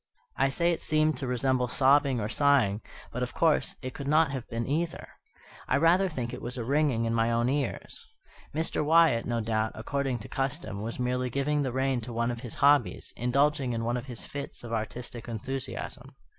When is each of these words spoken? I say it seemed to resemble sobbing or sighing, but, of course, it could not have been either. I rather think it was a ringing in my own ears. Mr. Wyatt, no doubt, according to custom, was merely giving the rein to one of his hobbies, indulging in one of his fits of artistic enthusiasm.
I 0.35 0.49
say 0.49 0.71
it 0.71 0.81
seemed 0.81 1.15
to 1.17 1.27
resemble 1.27 1.67
sobbing 1.67 2.19
or 2.19 2.27
sighing, 2.27 2.81
but, 3.13 3.21
of 3.21 3.35
course, 3.35 3.75
it 3.83 3.93
could 3.93 4.07
not 4.07 4.31
have 4.31 4.49
been 4.49 4.65
either. 4.65 5.07
I 5.67 5.77
rather 5.77 6.09
think 6.09 6.33
it 6.33 6.41
was 6.41 6.57
a 6.57 6.63
ringing 6.63 7.05
in 7.05 7.13
my 7.13 7.29
own 7.31 7.49
ears. 7.49 8.07
Mr. 8.51 8.83
Wyatt, 8.83 9.27
no 9.27 9.41
doubt, 9.41 9.73
according 9.75 10.17
to 10.21 10.27
custom, 10.27 10.81
was 10.81 10.97
merely 10.99 11.29
giving 11.29 11.61
the 11.61 11.71
rein 11.71 12.01
to 12.01 12.13
one 12.13 12.31
of 12.31 12.39
his 12.41 12.55
hobbies, 12.55 13.13
indulging 13.15 13.73
in 13.73 13.83
one 13.83 13.95
of 13.95 14.07
his 14.07 14.25
fits 14.25 14.63
of 14.63 14.73
artistic 14.73 15.27
enthusiasm. 15.27 16.15